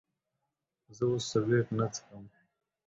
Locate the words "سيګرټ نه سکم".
1.31-2.23